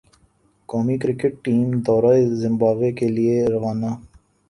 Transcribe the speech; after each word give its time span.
قومی 0.69 0.95
cricket 1.01 1.33
team 1.45 1.67
دورہ 1.85 2.13
Zimbabwe 2.41 2.91
کے 2.97 3.07
لئے 3.15 3.35
روانہ 3.53 3.91